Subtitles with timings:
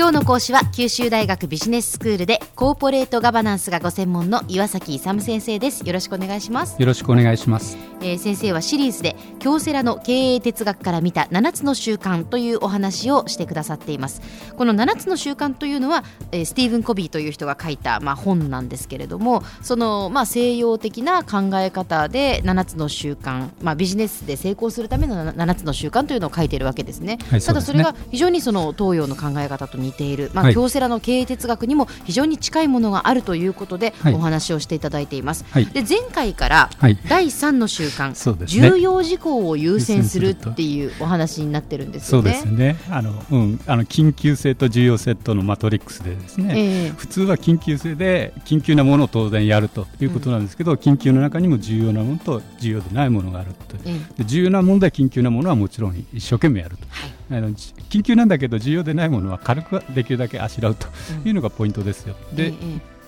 [0.00, 5.86] 今日の講師は九州大学ビジネススクールでコーポレートガバナンスがご専門の岩崎勇先生です。
[5.86, 6.80] よろしくお願いします。
[6.80, 14.22] よろしくお願いします、えー、先生はシリーズで京セラの経営哲学から見た7つの習慣というお話をしてくださっています。
[14.56, 35.44] この7つの習慣というのは、えー、スティーブン・コビーという人が書いた、まあ、本なんですけれどもその、まあ、西洋的な考え方で7つの習慣、まあ、ビジネスで成功するための7つの習慣というのを書いているわけですね、はい、ただそれが非常にその東洋の考え方と似似ている、まあ、京セラの経営哲学にも非常に近いものがあるということで、お話をしていただいています。
[35.50, 36.70] はい、で前回から
[37.08, 42.32] 第3の習慣、はいね、重要事項を優先するっていうお話になってるんですよね。
[42.32, 42.76] そうですね。
[42.90, 46.54] あの、うん、あの緊急性と重要性とのマトリックスでですね、
[46.86, 56.86] えー、普通は緊急性で緊急なものを当然やるということなんですけど、うん、緊急の中にも重要なものと重要でないものがあると、え重要なもので緊急なものはもちろん一生懸命やると。
[56.90, 57.10] はい。
[57.32, 60.86] あの緊急なんだけど重要でないものは軽くできるだけあしらうと
[61.24, 62.14] いうのがポイントですよ。
[62.30, 62.52] うん、で、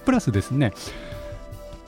[0.04, 0.72] プラスですね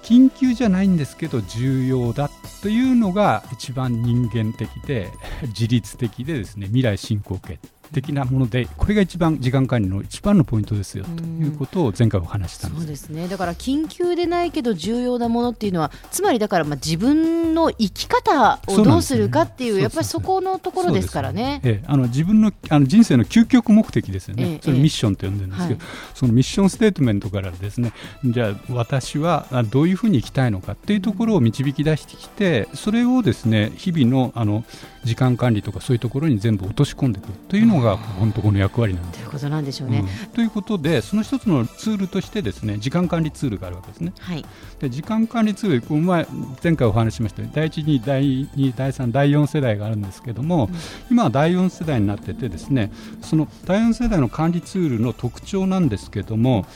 [0.02, 2.30] 緊急じゃないんですけど重要だ
[2.62, 5.10] というのが一番人間的で
[5.48, 7.58] 自律的でですね未来進行形
[7.94, 12.82] 的なものでこれが一番時間管理の一番のポイントですよということを前回お話したんです。
[12.82, 13.28] そうですね。
[13.28, 21.60] だから緊急でないけど重要なものっていうのはつまりだからまあ自分の生き方をどうするかっていう、ね、やっぱりそこのところですからね。
[21.64, 27.92] ええ、あの自分のあの人生の究極目的ですよね、え、それミッションと呼んでるんですけど、はい、そのミッションステートメントからですね
[28.24, 34.64] じゃあ私はどういうふうに生きたいのかっていうところを導き出してきてそれをですね日々のあの
[35.04, 39.20] 時間管理とかそういうところに全部落とし込んでいくというのが本当この役割なんです。
[39.20, 39.98] ということなんでしょうね。
[39.98, 44.12] うん、ということでその一つのツールとしてですね時間管理ツールがあるわけですね。
[44.18, 44.44] はい、
[44.80, 46.26] で時間管理ツール前
[46.62, 50.76] 前回お話ししました第1、2、第2、第3、第4世代があるんですけども、うん、
[51.10, 56.66] 今は第4世代になっててですねその第4世代の管理ツールの特徴なんですけども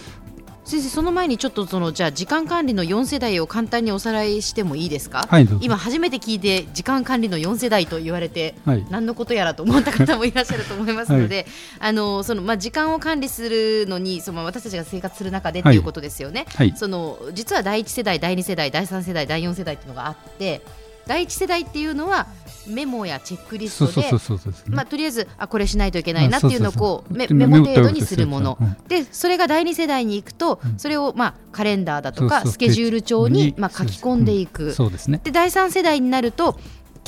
[0.69, 11.47] 先生その前にちょっとそのじゃあ時間管理の4世代を簡単におさらいしてもいいですか、はい、今初めて聞いて時間管理の4世代と言われて、はい、何のことやらと思った方もいらっしゃると思いますので、はい、
[11.81, 16.45] あのそのまあ時間を管理するのにその私たちが生活する中でっていうことですよね、
[16.77, 20.61] その実は第1世代第2世代第3世代第4世代っていうのがあって
[21.09, 22.27] 第1世代っていうのは
[22.69, 24.11] メモやチェックリストで
[24.69, 28.59] まあとりあえずあこれしないといけないなっていうのをこうメモ程度にするもの。
[28.89, 34.75] でそれが第2世代に行くとそれをまあカレンダーだとかスケジュール帳にまあ書き込んでいく。
[35.25, 36.59] で第3世代になると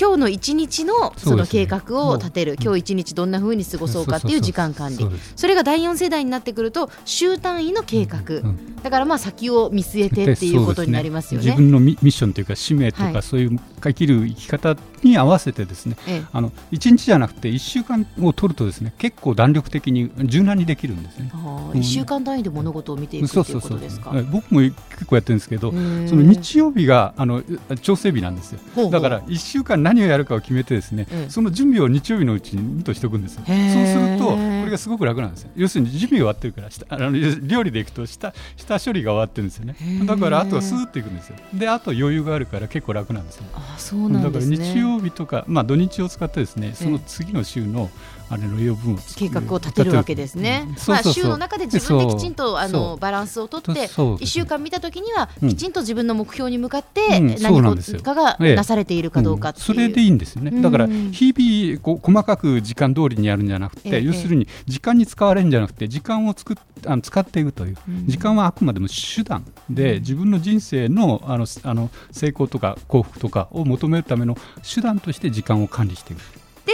[0.00, 5.06] 今日の一日のその計画を立てる、ね、今日一日どんなふうに過ごそうかっていう時間管理。
[5.37, 15.97] それが第4世代になってくると週単位の計画、うん、だからまあ先を見据えてっていうことになりますよね、ね、自分のミッションというか使命とか、そういう生きる生き方に合わせてですね、
[16.33, 24.12] あの1日じゃなくて1週間を取るとですね結構弾力的に柔軟にできるんですね、うん、1週間単位で物事を見ていくということですか？
[24.31, 27.43] 僕も結構やってるんですけどその日曜日があの
[27.83, 28.91] 調整日なんですよ。
[28.91, 39.77] だから1週間何をやるかを決めてですね、その準備を日曜日のうちにとしておくんですそうするとこれがすごく楽なんです要するに準備が終わってるからあの料理でいくと下下処理が終わってるんですよね。
[40.06, 41.37] だからあとはスーっていくんですよ。
[41.53, 43.45] であと余裕があるから結構楽なんですよ。
[43.55, 47.91] あそうなんです、ね、だから日曜日とか、まあ、土日を使ってですねその次の週の
[48.30, 48.96] あれの余分。
[49.16, 50.68] 計画を立てるわけですね。
[50.86, 57.60] まあ週の中で自分できちんとあのバランスをとって一週間見たときにはきちんと自分の目標に向かって何
[58.02, 60.62] かがなされているかどうかそれでいいんですよね。
[60.62, 67.76] だから日々こう細かく時間通りにやるんじゃなくて、要するに時間に使われるんじゃなくて時間を作っあの使っていくという、
[68.06, 76.20] 時間はあくまでも手段で自分の人生のあのあの成功とか幸福とかを求めるための手段として時間を管理していく。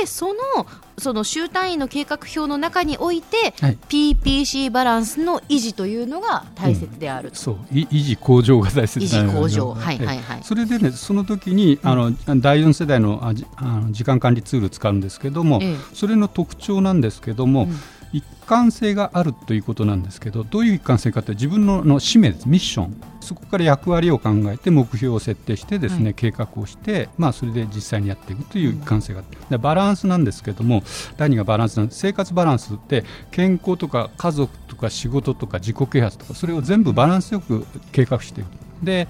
[0.01, 0.35] でその
[0.99, 7.57] その週単位の計画表の中において、はい、PPC バランスの維持というのが大切である、うん、そう。
[7.71, 9.75] 維持向上が大切維持向上。
[9.75, 10.43] はいはいはい。
[10.43, 17.79] それでねその時にあの、うん、第4世代のああの時間管理ツール使うんですけども、ええ、それの特徴なんですけども、うん
[18.13, 22.49] 一貫性があるということなんですけどどういう一貫性かって自分のの使命です。
[22.49, 22.97] ミッション。
[23.21, 30.85] そこから役割を考えて目標を設定してですね、はい、計画をして、まあ、それで実際にやっていくという一貫性があって、うん、バランスなんですけども
[31.17, 38.47] 第2がバランスなんです生活バランスって健康とか家族とか仕事とか自己啓発とかそれを全部バランスよく計画していく。
[38.85, 39.09] で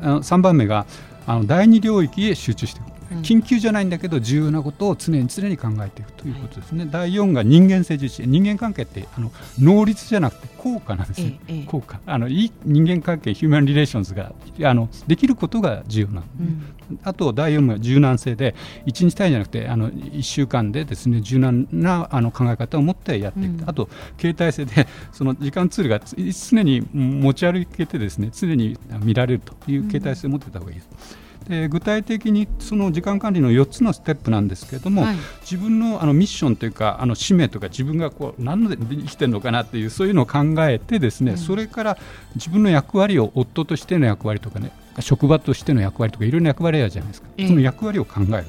[0.00, 0.86] 3番目が
[1.26, 9.30] あの第二領域へ集中していく緊急じゃないんだけど重要なことを常に常に考えていくということですね、はい、第4が人間性重視人間関係ってあの
[9.60, 11.20] 能率じゃなくて効果なんです。
[11.20, 12.00] ね、ええ、効果。
[12.06, 14.32] あのいい人間関係ヒューマンリレーションズが
[14.62, 18.54] あのできることが重要なの、うん、あと第4が柔軟性で
[18.86, 23.88] 1日単位じゃなくてあの1週間でですね柔軟なあの考え方を持ってやっていく、うん、あと
[24.18, 31.25] 携帯性で その時間ツールが常に持ち歩けてですね常に見られるという携帯性を持ってた方がいいです。
[31.48, 41.98] で具体的にその時間管理の4つのステップなんですけれども、はい、自分のあのミッションというかあの使命とか自分がこう何で生きてるのかなっていうそういうのを考えてですね、うん、それから
[42.34, 48.28] 自分の役割を夫としての役割とかね職場としての役割とかいろいろな役割あるじゃないですか、その役割を考える。
[48.32, 48.46] はい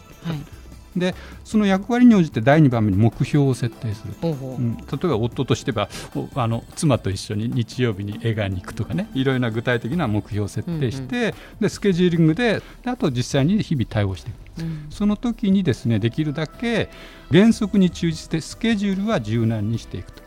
[0.95, 4.27] でその役割に応じて第2番目に目標を設定するう
[4.61, 5.89] ん、例えば夫としては
[6.35, 9.09] あの妻と一緒に日曜日に映画に行くとかね。
[9.13, 16.89] いろいろな具体的な目標を設定して、うんうん、でスケジューリングであと実際に日々対応していく、うん、その時にですねできるだけ
[17.31, 20.21] 原則に忠実してスケジュールは柔軟にしていくと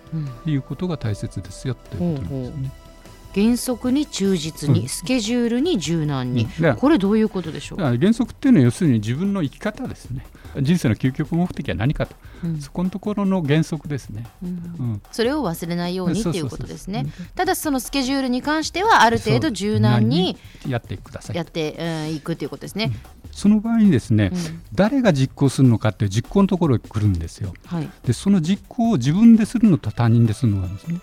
[0.51, 2.90] いうことが大切ですよということなんですね。
[3.35, 6.49] 原則に忠実に、スケジュールに柔軟に、
[6.79, 7.79] これどういうことでしょう？
[7.79, 10.25] 原則っていうのは要するに自分の生き方ですね。
[10.61, 14.49] 人生の究極目的は何かと、うん、そこのところの原則ですね、うん。
[14.49, 14.53] う
[14.95, 17.07] ん、それを忘れないようにということですね。
[17.37, 20.37] ただそのスケジュールに関してはある程度柔軟に
[20.67, 22.91] やってくださいやっていくということですね、
[23.31, 24.33] その場合にですね、
[24.75, 30.99] 誰が実行するのかっていう実行のところに来るんですよ、はい、でその実行を自分でするのと他人でするのがですね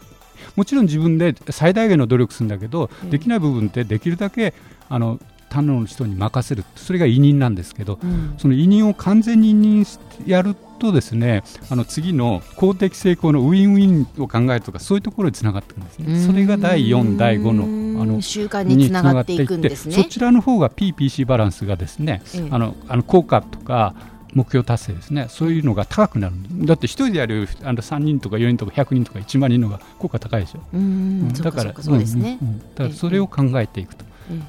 [0.55, 4.53] もちろん自分で最大限の努力するんだけど、できない部分ってできるだけ
[4.89, 6.63] あの他の人に任せる。
[6.75, 16.25] それが委任なんですけど、うん、その委任を完全に委任してやるとですねあの次の公的成功のウィンウィンを考えるとかそういうところにつながっていくんですね。
[16.25, 19.95] それが第4第5のあの習慣につながっていくんですね。
[19.95, 22.21] そちらの方が PPC バランスがですね、
[22.51, 23.95] あのあの効果とか
[24.33, 25.27] 目標達成ですね。
[25.29, 26.35] そういうのが高くなる
[26.65, 30.59] だって1人でやるあの3人とか4人とか100人とか1万人のが効果高いでしょ。
[30.73, 32.37] うん、だからそうですね、
[32.75, 34.05] だからそれを考えていくと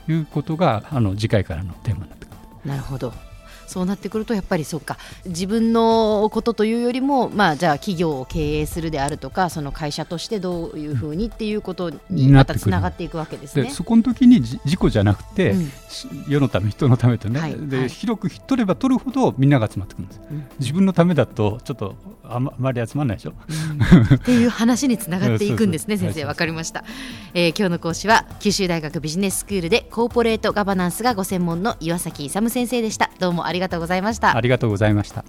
[0.09, 2.37] いうことが、あの次回からのテーマになってくる。
[2.65, 3.13] なるほど
[3.69, 4.97] そうなってくるとやっぱりそうか。
[5.27, 13.71] 自分のことというよりも、まあ、じゃあ企業を経営するであるとかその会社としてどういうふうにっていうことにまたつながっていくわけですね。
[13.71, 15.71] そこの時に自己じゃなくて、うん、
[16.29, 21.95] 世のため人のためとね、はい、で、はい、広く取れば取るほどみんなが集まってくるんです、うん、自分のためだとちょっと
[22.25, 26.25] あままり集まらないでしょ、うん、っていう話につながっていくんですね 先生。
[26.25, 26.85] わかりました、
[27.35, 33.11] えー、今日の講師は九州大学ビジネススクールでコーポレートガバナンスがご専門の岩崎勇先生でした。
[33.19, 34.37] どうもありがとうございました。
[34.37, 35.25] ありがとうございました。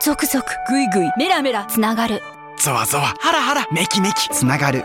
[0.00, 2.20] ゾクゾクグイグイメラメラつながる。
[2.58, 4.84] ゾワゾワハラハラメキメキつながる